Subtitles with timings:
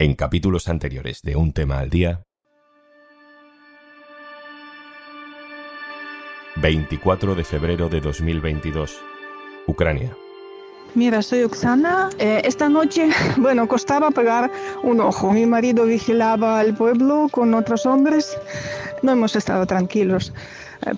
[0.00, 2.22] En capítulos anteriores de Un tema al día,
[6.54, 8.96] 24 de febrero de 2022,
[9.66, 10.16] Ucrania.
[10.94, 12.10] Mira, soy Oksana.
[12.20, 13.08] Eh, esta noche,
[13.38, 14.52] bueno, costaba pegar
[14.84, 15.32] un ojo.
[15.32, 18.38] Mi marido vigilaba el pueblo con otros hombres.
[19.02, 20.32] No hemos estado tranquilos.
[20.86, 20.94] Eh,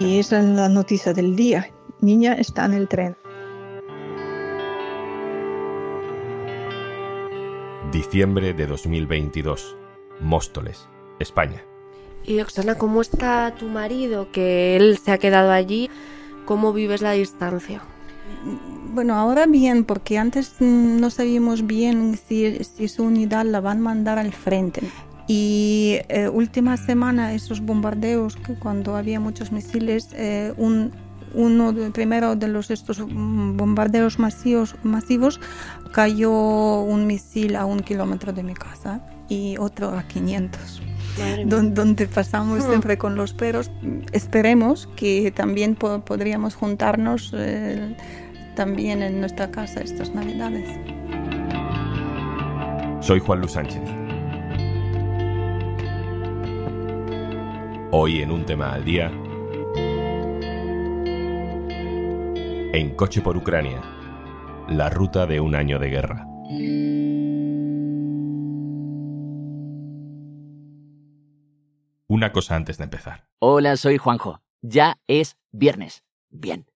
[0.00, 1.70] y esa es la noticia del día.
[2.02, 3.16] Niña está en el tren.
[7.92, 9.74] Diciembre de 2022,
[10.20, 10.86] Móstoles,
[11.20, 11.64] España.
[12.22, 14.30] Y Oksana, ¿cómo está tu marido?
[14.30, 15.88] Que él se ha quedado allí.
[16.44, 17.80] ¿Cómo vives la distancia?
[18.92, 23.82] Bueno, ahora bien, porque antes no sabíamos bien si, si su unidad la van a
[23.82, 24.82] mandar al frente.
[25.26, 30.92] Y eh, última semana esos bombardeos, que cuando había muchos misiles, eh, un,
[31.34, 35.40] uno de, primero de los estos bombardeos masivos, masivos
[35.92, 36.32] cayó
[36.82, 40.82] un misil a un kilómetro de mi casa y otro a 500
[41.46, 42.68] donde, donde, pasamos Hmm.
[42.68, 43.70] siempre con los perros.
[44.12, 47.96] Esperemos que también po- podríamos juntarnos eh,
[48.54, 50.68] también en nuestra casa estas navidades.
[53.00, 53.80] Soy Juan Luis Sánchez.
[57.90, 59.10] Hoy en Un tema al día,
[62.72, 63.82] en coche por Ucrania,
[64.68, 66.26] la ruta de un año de guerra.
[72.06, 73.26] Una cosa antes de empezar.
[73.38, 74.40] Hola, soy Juanjo.
[74.60, 76.04] Ya es viernes.
[76.30, 76.66] Bien.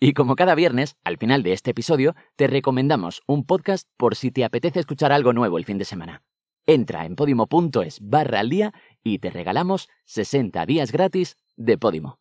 [0.00, 4.30] Y como cada viernes, al final de este episodio, te recomendamos un podcast por si
[4.30, 6.22] te apetece escuchar algo nuevo el fin de semana.
[6.66, 8.74] Entra en podimo.es barra al día
[9.04, 12.18] y te regalamos 60 días gratis de Podimo.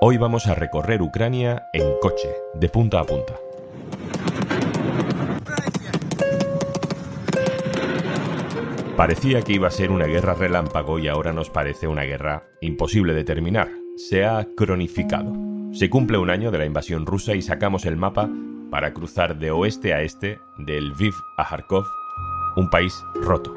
[0.00, 3.34] Hoy vamos a recorrer Ucrania en coche, de punta a punta.
[8.96, 13.12] Parecía que iba a ser una guerra relámpago y ahora nos parece una guerra imposible
[13.12, 13.70] de terminar.
[13.96, 15.32] Se ha cronificado.
[15.72, 18.30] Se cumple un año de la invasión rusa y sacamos el mapa
[18.70, 21.84] para cruzar de oeste a este, de Lviv a Kharkov,
[22.54, 23.52] un país roto.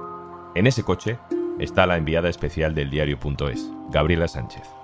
[0.55, 1.19] En ese coche
[1.59, 4.80] está la enviada especial del diario.es, Gabriela Sánchez.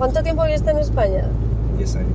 [0.00, 1.28] ¿Cuánto tiempo viviste en España?
[1.76, 2.08] 10 años.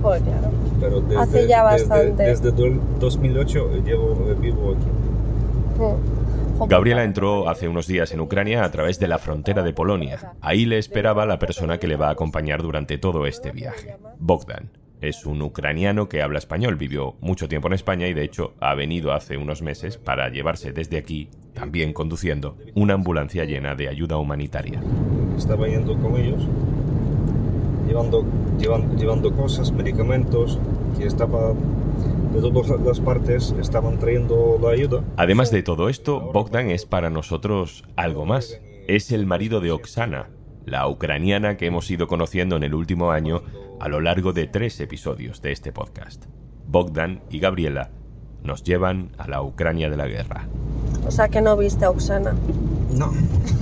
[0.00, 0.50] Joder, claro.
[0.80, 2.22] Pero desde, Hace ya bastante.
[2.22, 4.86] Desde, desde do- 2008 llevo, eh, vivo aquí.
[5.78, 6.66] Hmm.
[6.66, 10.32] Gabriela entró hace unos días en Ucrania a través de la frontera de Polonia.
[10.40, 14.70] Ahí le esperaba la persona que le va a acompañar durante todo este viaje, Bogdan.
[15.02, 18.74] Es un ucraniano que habla español, vivió mucho tiempo en España y de hecho ha
[18.74, 24.16] venido hace unos meses para llevarse desde aquí, también conduciendo, una ambulancia llena de ayuda
[24.16, 24.80] humanitaria.
[25.38, 26.46] Estaba yendo con ellos,
[27.90, 28.24] llevando,
[28.58, 30.58] llevan- llevando cosas, medicamentos,
[30.96, 31.52] que estaba
[32.32, 35.02] de todas las partes, estaban trayendo la ayuda.
[35.16, 38.60] Además de todo esto, Bogdan es para nosotros algo más.
[38.86, 40.28] Es el marido de Oksana,
[40.64, 43.42] la ucraniana que hemos ido conociendo en el último año
[43.80, 46.26] a lo largo de tres episodios de este podcast.
[46.68, 47.90] Bogdan y Gabriela
[48.44, 50.46] nos llevan a la Ucrania de la guerra.
[51.06, 52.34] O sea que no viste a Oksana.
[52.96, 53.12] No,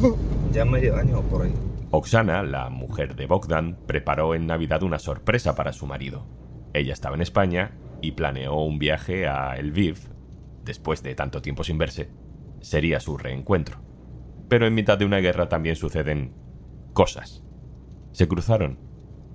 [0.52, 1.52] ya medio año por ahí.
[1.90, 6.26] Oksana, la mujer de Bogdan, preparó en Navidad una sorpresa para su marido.
[6.74, 7.72] Ella estaba en España
[8.02, 9.98] y planeó un viaje a Lviv,
[10.64, 12.10] después de tanto tiempo sin verse,
[12.60, 13.80] sería su reencuentro.
[14.48, 16.34] Pero en mitad de una guerra también suceden
[16.92, 17.42] cosas.
[18.12, 18.78] Se cruzaron.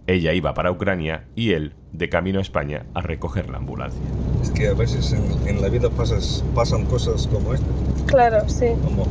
[0.05, 4.01] Ella iba para Ucrania y él de camino a España a recoger la ambulancia.
[4.41, 7.69] Es que a veces en, en la vida pasas, pasan cosas como estas.
[8.05, 8.67] Claro, sí.
[8.83, 9.07] Como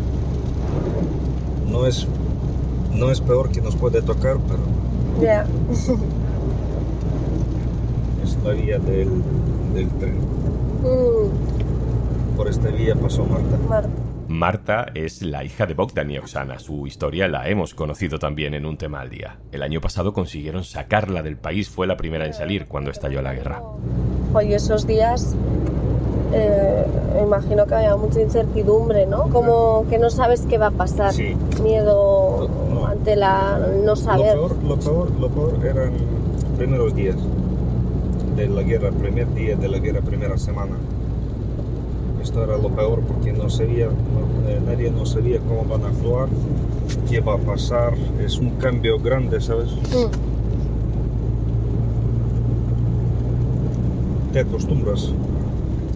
[1.67, 2.07] no es,
[2.95, 4.61] no es peor que nos puede tocar, pero
[5.21, 5.47] Ya.
[8.23, 9.09] es la vía del,
[9.75, 10.17] del tren.
[10.83, 13.59] Mm, Por esta vía pasó Marta.
[13.69, 13.89] Marta.
[14.29, 16.59] Marta es la hija de Bogdan y Oksana.
[16.59, 19.37] Su historia la hemos conocido también en un tema al día.
[19.51, 23.35] El año pasado consiguieron sacarla del país, fue la primera en salir cuando estalló la
[23.35, 23.63] guerra.
[24.33, 25.35] Oye, esos días
[26.33, 26.85] eh,
[27.15, 29.29] me imagino que había mucha incertidumbre, ¿no?
[29.29, 31.13] Como que no sabes qué va a pasar.
[31.13, 31.37] Sí.
[31.63, 32.87] Miedo No.
[32.87, 34.33] ante la no Lo saber.
[34.35, 35.93] peor, lo, peor, lo peor eran
[36.57, 37.17] primeros días
[38.37, 40.77] de la guerra, primer día de la guerra, primera semana.
[42.23, 45.89] Esto era lo peor porque no sabía, no- eh, nadie no sabía cómo van a
[45.89, 46.29] actuar,
[47.11, 47.95] qué va a pasar.
[48.25, 49.69] Es un cambio grande, ¿sabes?
[49.73, 50.33] Mm,
[54.33, 55.13] Te acostumbras.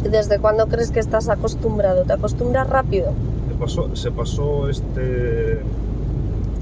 [0.06, 2.04] ¿Y ¿Desde cuándo crees que estás acostumbrado?
[2.04, 3.12] ¿Te acostumbras rápido?
[3.48, 5.60] Se pasó, se pasó este,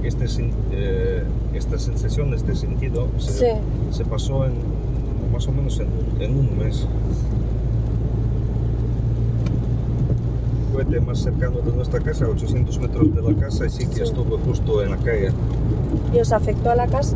[0.02, 0.24] este,
[0.72, 3.46] eh, esta sensación, este sentido, se, Sí.
[3.90, 4.52] se pasó en
[5.30, 6.86] más o menos en, un- en un mes.
[10.72, 13.96] Fue más cercano de nuestra casa, a 800 metros de la casa, y sí que
[13.96, 14.02] Sí.
[14.02, 15.32] estuve justo en la calle.
[16.14, 17.14] ¿Y os afectó a la casa?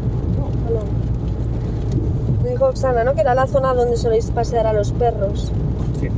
[0.69, 0.81] ¿O no?
[2.45, 3.15] Me dijo Oxana, ¿no?
[3.15, 5.51] Que era la zona donde soléis pasear a los perros.
[6.00, 6.09] Sí.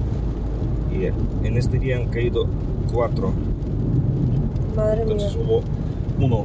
[0.96, 2.46] Y en este día han caído
[2.92, 3.32] cuatro.
[4.76, 5.12] Madre mía.
[5.14, 5.62] Entonces hubo
[6.18, 6.44] uno,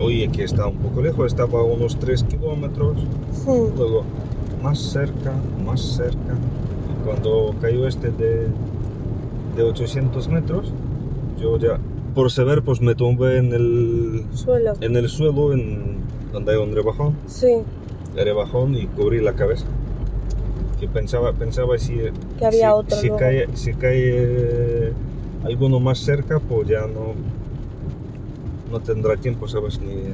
[0.00, 2.96] oye que está un poco lejos, estaba a unos 3 kilómetros,
[3.46, 3.76] Hmm.
[3.76, 4.04] luego
[4.62, 5.32] más cerca,
[5.64, 6.34] más cerca.
[6.90, 8.46] Y cuando cayó este de,
[9.56, 10.72] de 800 metros,
[11.40, 11.78] yo ya,
[12.14, 14.72] por saber, pues me tumbé en el, Suelo.
[14.80, 15.96] en el suelo, en,
[16.32, 17.62] donde hay un rebajón, Sí,
[18.16, 19.66] el rebajón y cubrí la cabeza.
[20.88, 21.96] Pensaba, pensaba si,
[22.38, 23.18] que había si, otro si luego.
[23.20, 24.92] cae, si cae
[25.44, 27.14] alguno más cerca, pues ya no,
[28.70, 29.80] no tendrá tiempo, ¿sabes?
[29.80, 30.04] Ni,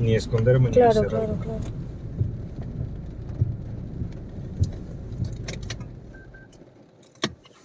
[0.00, 1.58] ni esconderme Claro, ni hacer claro, claro.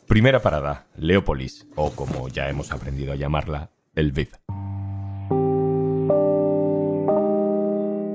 [0.08, 4.30] Primera parada, Leópolis, o como ya hemos aprendido a llamarla, el Lviv.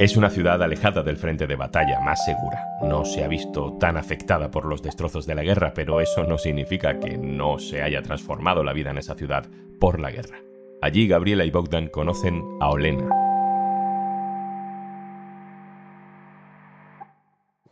[0.00, 2.64] Es una ciudad alejada del frente de batalla, más segura.
[2.80, 6.38] No se ha visto tan afectada por los destrozos de la guerra, pero eso no
[6.38, 9.44] significa que no se haya transformado la vida en esa ciudad
[9.78, 10.38] por la guerra.
[10.80, 13.10] Allí Gabriela y Bogdan conocen a Olena,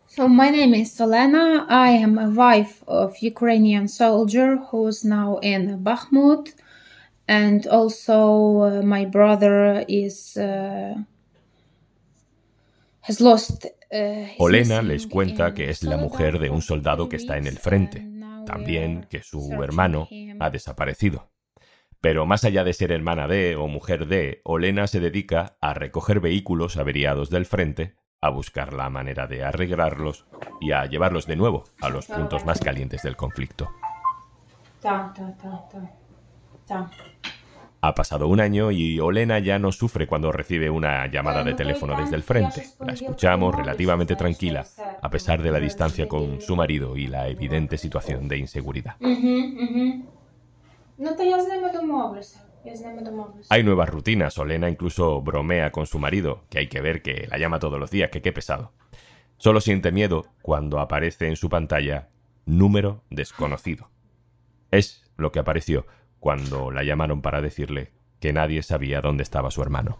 [0.07, 1.65] So my name is Olena.
[1.71, 6.53] I am a wife of Ukrainian soldier who's now in Bakhmut,
[7.27, 11.07] and also uh, my brother is uh, has lost.
[12.77, 12.98] Uh, his
[14.39, 17.59] Olena missing les cuenta que es la mujer de un soldado que está en el
[17.59, 18.07] frente,
[18.47, 20.09] también que su hermano
[20.41, 21.31] ha desaparecido.
[22.01, 26.21] Pero más allá de ser hermana de o mujer de, Olena se dedica a recoger
[26.21, 30.27] vehículos averiados del frente, a buscar la manera de arreglarlos
[30.61, 33.69] y a llevarlos de nuevo a los puntos más calientes del conflicto.
[34.81, 35.97] Ta, ta, ta, ta,
[36.67, 36.91] ta.
[37.81, 41.97] Ha pasado un año y Olena ya no sufre cuando recibe una llamada de teléfono
[41.97, 42.65] desde el frente.
[42.85, 44.67] La escuchamos relativamente tranquila,
[45.01, 48.97] a pesar de la distancia con su marido y la evidente situación de inseguridad.
[53.49, 54.39] Hay nuevas rutinas.
[54.39, 57.93] Olena incluso bromea con su marido, que hay que ver que la llama todos los
[57.93, 58.73] días, que qué pesado.
[59.37, 62.09] Solo siente miedo cuando aparece en su pantalla
[62.45, 63.89] número desconocido.
[64.73, 65.87] Es lo que apareció
[66.19, 69.99] cuando la llamaron para decirle que nadie sabía dónde estaba su hermano.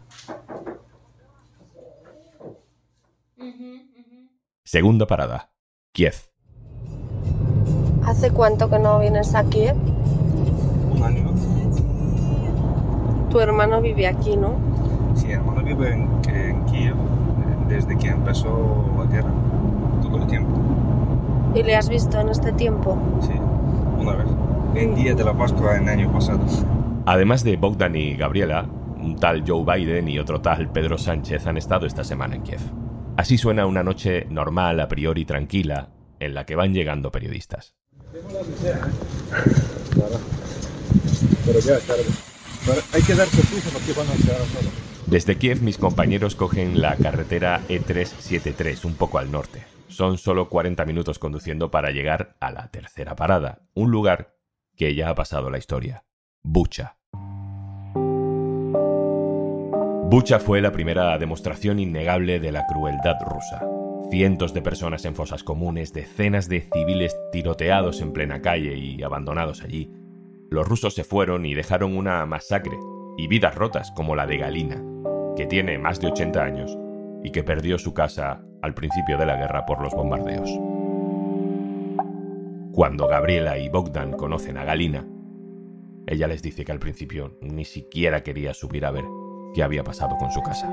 [4.65, 5.51] Segunda parada.
[5.93, 6.15] Kiev.
[8.05, 9.61] ¿Hace cuánto que no vienes aquí?
[9.63, 9.75] eh?
[10.93, 11.31] Un año.
[13.31, 14.57] Tu hermano vive aquí, ¿no?
[15.15, 16.95] Sí, hermano vive en, en Kiev
[17.69, 19.31] desde que empezó la guerra,
[20.03, 20.51] todo el tiempo.
[21.55, 22.97] ¿Y le has visto en este tiempo?
[23.21, 23.33] Sí,
[23.99, 24.27] una vez.
[24.75, 26.41] En día de la Pascua en año pasado.
[27.07, 31.57] Además de Bogdan y Gabriela, un tal Joe Biden y otro tal Pedro Sánchez han
[31.57, 32.61] estado esta semana en Kiev.
[33.17, 37.75] Así suena una noche normal, a priori tranquila, en la que van llegando periodistas.
[41.45, 42.05] Pero ya, tarde.
[42.67, 44.71] Pero hay que darse prisa porque van a llegar solo.
[45.07, 49.65] Desde Kiev mis compañeros cogen la carretera E E373, un poco al norte.
[49.89, 54.38] Son solo 40 minutos conduciendo para llegar a la tercera parada, un lugar
[54.79, 56.05] que ya ha pasado la historia,
[56.43, 56.97] Bucha.
[60.09, 63.69] Bucha fue la primera demostración innegable de la crueldad rusa.
[64.11, 69.63] Cientos de personas en fosas comunes, decenas de civiles tiroteados en plena calle y abandonados
[69.63, 69.91] allí.
[70.49, 72.79] Los rusos se fueron y dejaron una masacre
[73.19, 74.83] y vidas rotas como la de Galina,
[75.37, 76.79] que tiene más de 80 años
[77.23, 80.78] y que perdió su casa al principio de la guerra por los bombardeos.
[82.79, 85.05] Cuando Gabriela y Bogdan conocen a Galina,
[86.07, 89.05] ella les dice que al principio ni siquiera quería subir a ver
[89.53, 90.73] qué había pasado con su casa.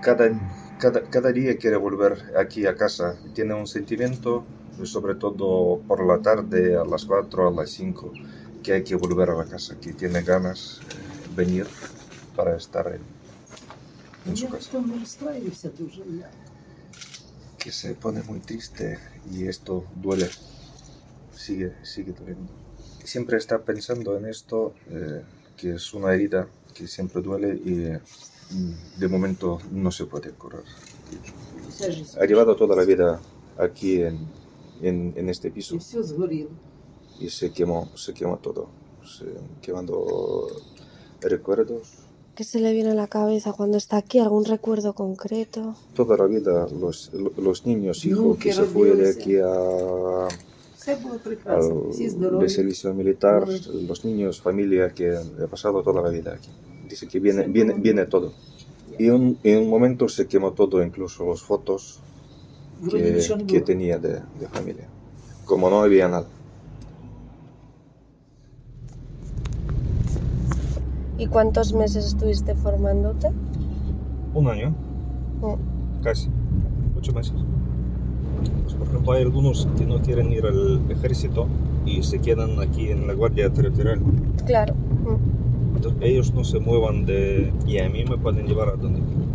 [0.00, 0.30] Cada,
[0.78, 3.18] cada, cada día quiere volver aquí a casa.
[3.34, 4.44] Tiene un sentimiento,
[4.84, 8.12] sobre todo por la tarde, a las 4, a las 5,
[8.62, 10.80] que hay que volver a la casa, que tiene ganas
[11.34, 11.66] de venir
[12.36, 13.00] para estar en,
[14.30, 14.78] en su casa.
[17.58, 20.28] Que se pone muy triste y esto duele,
[21.48, 22.52] sigue, sigue doliendo.
[23.04, 25.22] Siempre está pensando en esto, eh,
[25.56, 27.74] que es una herida que siempre duele y
[28.54, 30.64] mm, de momento no se puede curar.
[32.20, 33.20] Ha llevado toda la vida
[33.56, 34.16] aquí en,
[34.82, 35.76] en, en este piso.
[37.20, 38.68] Y se quemó, se quemó todo.
[39.04, 39.24] Se,
[39.62, 40.46] quemando
[41.20, 41.88] recuerdos.
[42.36, 44.20] ¿Qué se le viene a la cabeza cuando está aquí?
[44.20, 45.74] ¿Algún recuerdo concreto?
[45.94, 50.28] Toda la vida los, los niños, hijos, que se fue de aquí a
[51.46, 56.48] al de servicio militar, los niños, familia que he pasado toda la vida aquí.
[56.88, 58.32] Dice que viene, viene, viene todo.
[58.98, 62.00] Y un, en un momento se quemó todo, incluso las fotos
[62.90, 64.88] que, que tenía de, de familia.
[65.44, 66.26] Como no había nada.
[71.18, 73.30] ¿Y cuántos meses estuviste formándote?
[74.34, 74.74] Un año,
[75.40, 76.02] Mm.
[76.02, 76.28] casi,
[76.96, 77.34] ocho meses.
[78.62, 81.46] Pues, por ejemplo, hay algunos que no quieren ir al ejército
[81.86, 84.00] y se quedan aquí en la Guardia Territorial.
[84.46, 84.74] Claro.
[85.76, 87.52] Entonces, ellos no se muevan de...
[87.66, 89.28] Y a mí me pueden llevar a donde quieran.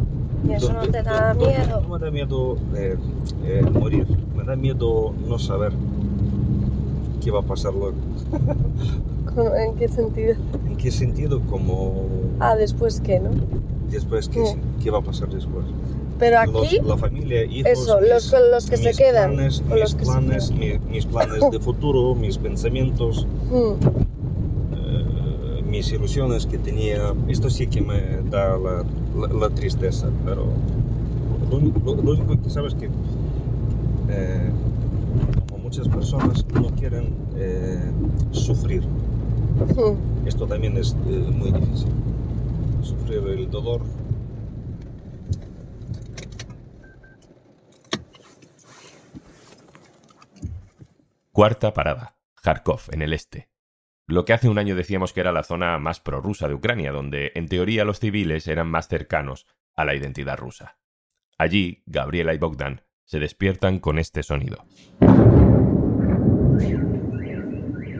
[0.47, 1.81] ¿Y eso no te da miedo?
[1.81, 2.97] No me da miedo eh,
[3.45, 4.05] eh, morir,
[4.35, 5.71] me da miedo no saber
[7.23, 7.95] qué va a pasar luego.
[9.35, 10.35] ¿Cómo- ¿En qué sentido?
[10.69, 11.39] ¿En qué sentido?
[11.49, 12.03] Como
[12.39, 13.29] Ah, después qué, ¿no?
[13.89, 14.83] después, ¿qué, Mm.
[14.83, 15.65] qué va a pasar después?
[16.19, 19.33] Pero aquí, Los- la familia, hijos, eso, los, mis- los que se quedan.
[19.33, 23.57] planes, mis los que se planes, mi- mis planes de futuro, mis pensamientos, quedan.
[23.57, 23.75] Mm.
[24.75, 27.13] eh, mis ilusiones que tenía.
[27.27, 28.83] Esto sí que me da la,
[29.19, 30.45] la- la tristeza, pero
[31.51, 31.59] lo,
[31.95, 34.49] lo- lo único que sabes que eh,
[35.49, 37.79] como muchas personas no quieren eh,
[38.31, 38.81] sufrir.
[38.83, 40.27] Mm.
[40.27, 41.89] Esto también es eh, muy difícil.
[42.81, 43.81] Sufrir el dolor.
[51.35, 53.49] Cuarta parada, Kharkov, en el este.
[54.05, 57.31] Lo que hace un año decíamos que era la zona más prorrusa de Ucrania, donde
[57.33, 60.77] en teoría los civiles eran más cercanos a la identidad rusa.
[61.39, 64.63] Allí, Gabriela y Bogdan se despiertan con este sonido.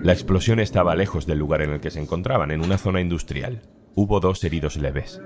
[0.04, 3.64] La explosión estaba lejos del lugar en el que se encontraban, en una zona industrial.
[3.96, 5.20] Hubo dos heridos leves.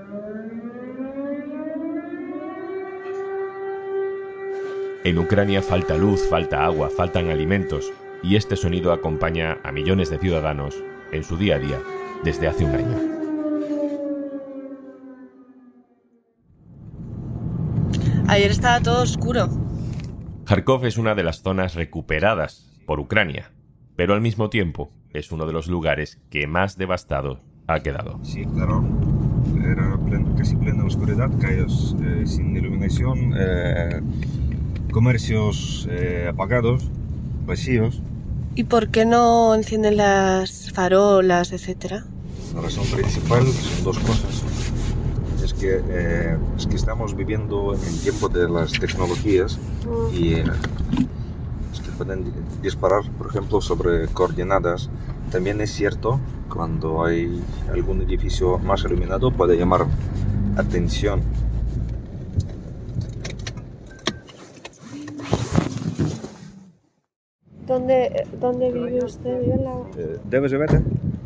[5.04, 7.92] En Ucrania falta luz, falta agua, faltan alimentos,
[8.24, 10.76] y este sonido acompaña a millones de ciudadanos
[11.12, 11.80] en su día a día
[12.24, 12.98] desde hace un año.
[18.28, 19.48] Ayer estaba todo oscuro.
[20.46, 23.52] Kharkov es una de las zonas recuperadas por Ucrania,
[23.96, 28.20] pero al mismo tiempo es uno de los lugares que más devastado ha quedado.
[28.24, 28.84] Sí, claro.
[29.64, 34.02] Era plen- casi plena oscuridad, calles eh, sin iluminación, eh,
[34.92, 36.90] comercios eh, apagados,
[37.46, 38.02] vacíos.
[38.56, 42.06] ¿Y por qué no encienden las farolas, etcétera?
[42.56, 44.44] La razón principal son dos cosas.
[45.44, 49.60] Es que, eh, es que estamos viviendo en el tiempo de las tecnologías
[50.12, 50.44] y eh,
[51.72, 54.90] es que pueden di- disparar, por ejemplo, sobre coordenadas.
[55.32, 57.42] También es cierto, cuando hay
[57.72, 59.86] algún edificio más iluminado puede llamar
[60.58, 61.22] atención.
[67.77, 69.41] ¿Dónde, dónde vive usted?
[69.41, 69.75] ¿Vive en la...
[69.97, 70.81] Eh, ¿Debes verte?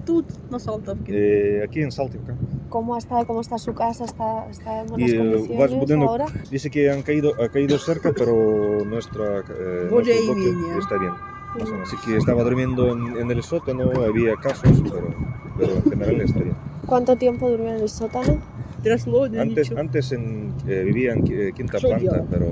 [0.04, 1.12] Тут, на Салтовке.
[1.60, 2.34] Eh, aquí en Saltivka.
[2.68, 4.04] ¿Cómo está, cómo está su casa?
[4.04, 6.26] ¿Está, está en buenas Y eh, condiciones vas budinок ahora?
[6.50, 10.78] dice que han caído, ha caído cerca, pero nuestra, eh, Более nuestro bloque менее.
[10.78, 11.12] está bien.
[11.58, 11.88] Más o menos.
[11.88, 15.14] Así que estaba durmiendo en, en el sótano, había casos, pero,
[15.58, 16.54] pero en general está bien.
[16.84, 18.38] ¿Cuánto tiempo durmió en el sótano?
[18.82, 19.80] Трясло, да Antes, ничего.
[19.80, 22.26] antes en, eh, vivía en qui- quinta Что planta, делать?
[22.30, 22.46] pero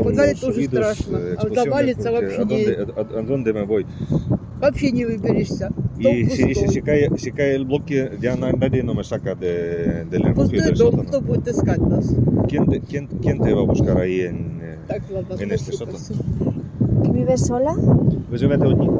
[0.00, 1.16] Орлов, подвале тоже страшно.
[1.16, 3.18] Э, а завалится вообще не...
[3.18, 3.86] Антон Демовой.
[4.60, 5.70] Вообще не выберешься.
[6.00, 6.54] И
[7.18, 12.12] сякає блоки діанальному шака де де Пустой дом, кто будет искать нас?
[12.50, 14.32] Кент кент кент его бабушка ahí э,
[14.88, 15.98] Так, ладно, en este sótano.
[17.12, 17.74] ¿Vives sola?
[18.28, 18.98] Pues yo me tengo un.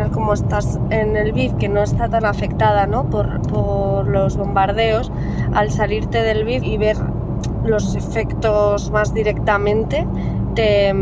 [0.00, 3.04] Final, como estás en el BIF, que no está tan afectada ¿no?
[3.04, 5.10] por, por los bombardeos,
[5.54, 6.96] al salirte del BIF y ver
[7.64, 10.06] los efectos más directamente,
[10.54, 10.94] te,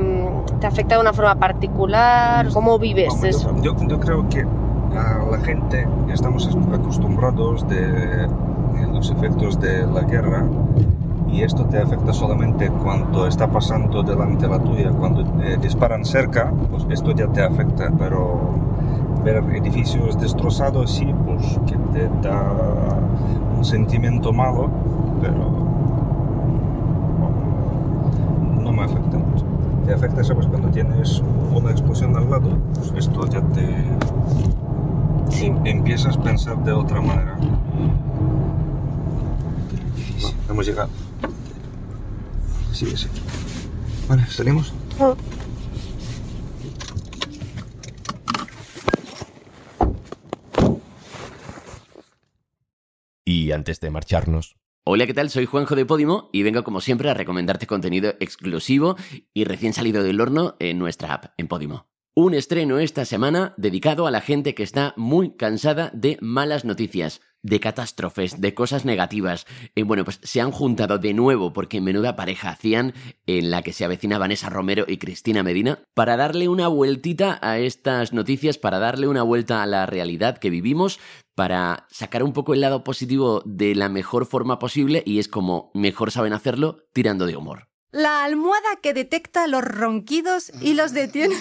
[0.60, 2.48] te afecta de una forma particular.
[2.52, 3.54] ¿Cómo vives eso?
[3.62, 10.00] Yo, yo creo que a la gente estamos acostumbrados de, de los efectos de la
[10.02, 10.44] guerra
[11.30, 16.04] y esto te afecta solamente cuando está pasando delante de la tuya, cuando eh, disparan
[16.04, 18.67] cerca, pues esto ya te afecta, pero
[19.32, 22.98] ver edificios destrozados sí, pues que te da
[23.56, 24.70] un sentimiento malo,
[25.20, 25.34] pero
[27.18, 29.44] no, no me afecta mucho.
[29.86, 30.46] Te afecta, ¿sabes?
[30.46, 33.64] Cuando tienes una explosión al lado, pues esto ya te...
[35.44, 37.36] em- Empiezas a pensar de otra manera.
[40.20, 40.88] No, hemos llegado.
[42.72, 43.08] Sí, sí.
[44.08, 44.72] Vale, ¿salimos?
[53.24, 54.56] Y antes de marcharnos,
[54.90, 55.28] Hola, ¿qué tal?
[55.28, 58.96] Soy Juanjo de Podimo y vengo como siempre a recomendarte contenido exclusivo
[59.34, 61.90] y recién salido del horno en nuestra app, en Podimo.
[62.14, 67.20] Un estreno esta semana dedicado a la gente que está muy cansada de malas noticias,
[67.42, 69.46] de catástrofes, de cosas negativas.
[69.74, 72.94] Y bueno, pues se han juntado de nuevo porque menuda pareja hacían
[73.26, 77.58] en la que se avecina Vanessa Romero y Cristina Medina para darle una vueltita a
[77.58, 80.98] estas noticias, para darle una vuelta a la realidad que vivimos,
[81.34, 85.70] para sacar un poco el lado positivo de la mejor forma posible y es como
[85.74, 87.68] mejor saben hacerlo tirando de humor.
[87.90, 91.36] La almohada que detecta los ronquidos y los detiene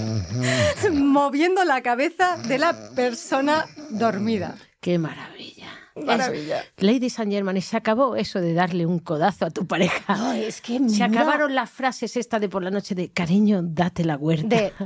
[0.92, 4.56] moviendo la cabeza de la persona dormida.
[4.80, 5.68] ¡Qué maravilla!
[5.94, 6.60] Maravilla.
[6.60, 10.02] Es- Lady Saint Germain, y se acabó eso de darle un codazo a tu pareja.
[10.16, 14.04] Ay, es que se acabaron las frases esta de por la noche de cariño, date
[14.04, 14.46] la huerta.
[14.48, 14.72] De-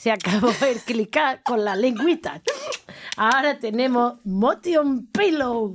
[0.00, 2.40] Se acabó el clicar con la lengüita.
[3.18, 5.74] Ahora tenemos Motion Pillow.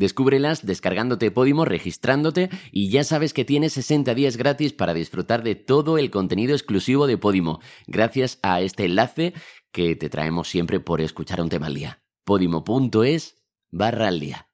[0.00, 5.56] Descúbrelas descargándote Podimo, registrándote y ya sabes que tienes 60 días gratis para disfrutar de
[5.56, 9.34] todo el contenido exclusivo de Podimo, gracias a este enlace
[9.72, 12.00] que te traemos siempre por escuchar un tema al día.
[12.24, 14.48] Podimo.es barra al día.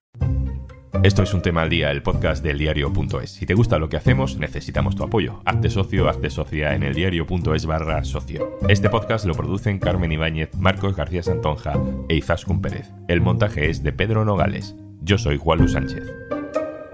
[1.05, 3.31] Esto es un tema al día, el podcast del diario.es.
[3.31, 5.43] Si te gusta lo que hacemos, necesitamos tu apoyo.
[5.45, 8.59] Hazte socio, hazte socia en el diario.es barra socio.
[8.69, 11.75] Este podcast lo producen Carmen Ibáñez, Marcos García Santonja
[12.09, 12.91] e Izaskun Pérez.
[13.07, 14.75] El montaje es de Pedro Nogales.
[15.07, 16.03] Yo soy Juan Luis Sánchez.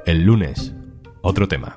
[0.04, 0.74] El lunes,
[1.22, 1.74] otro tema.